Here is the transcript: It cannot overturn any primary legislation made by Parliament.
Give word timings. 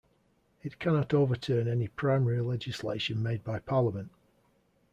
It 0.63 0.79
cannot 0.79 1.13
overturn 1.13 1.67
any 1.67 1.87
primary 1.87 2.41
legislation 2.41 3.21
made 3.21 3.43
by 3.43 3.59
Parliament. 3.59 4.09